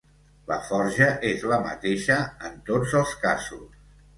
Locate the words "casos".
3.27-3.65